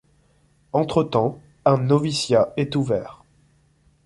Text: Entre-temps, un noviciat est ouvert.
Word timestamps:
Entre-temps, 0.73 1.39
un 1.63 1.77
noviciat 1.77 2.51
est 2.57 2.75
ouvert. 2.75 3.23